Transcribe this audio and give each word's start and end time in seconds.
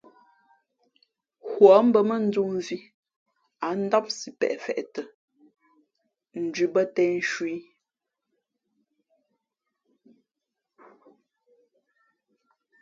Huά 1.49 1.75
mbᾱ 1.89 1.99
mά 2.09 2.15
ndū 2.27 2.43
mvhī 2.53 2.77
ǎ 3.67 3.69
ndám 3.83 4.05
sipeʼ 4.19 4.55
feʼtα 4.65 5.01
ndhʉ 6.43 6.65
bᾱ 6.73 6.81
těn 6.93 7.11
nshu 7.19 7.43
ī. 7.55 7.57